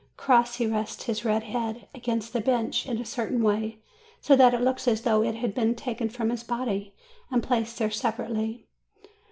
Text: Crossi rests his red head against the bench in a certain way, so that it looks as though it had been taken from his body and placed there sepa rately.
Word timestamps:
Crossi 0.17 0.65
rests 0.65 1.03
his 1.03 1.23
red 1.23 1.43
head 1.43 1.87
against 1.93 2.33
the 2.33 2.41
bench 2.41 2.87
in 2.87 2.97
a 2.97 3.05
certain 3.05 3.43
way, 3.43 3.77
so 4.19 4.35
that 4.35 4.51
it 4.51 4.61
looks 4.61 4.87
as 4.87 5.03
though 5.03 5.21
it 5.21 5.35
had 5.35 5.53
been 5.53 5.75
taken 5.75 6.09
from 6.09 6.31
his 6.31 6.43
body 6.43 6.95
and 7.29 7.43
placed 7.43 7.77
there 7.77 7.89
sepa 7.89 8.27
rately. 8.27 8.63